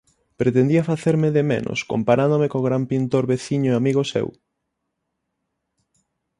[0.41, 4.27] Pretendía facerme de menos, comparándome co gran pintor, veciño e amigo seu?